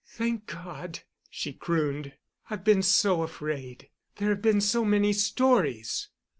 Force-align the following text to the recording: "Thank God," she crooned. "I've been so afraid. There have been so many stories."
"Thank 0.07 0.47
God," 0.47 1.01
she 1.29 1.53
crooned. 1.53 2.13
"I've 2.49 2.63
been 2.63 2.81
so 2.81 3.21
afraid. 3.21 3.89
There 4.15 4.29
have 4.29 4.41
been 4.41 4.59
so 4.59 4.83
many 4.83 5.13
stories." 5.13 6.09